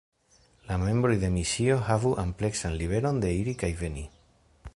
[0.69, 4.09] La membroj de misio havu ampleksan liberon de iri kaj veni.